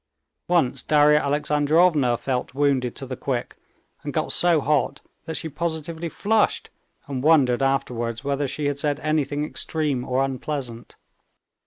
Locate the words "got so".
4.15-4.59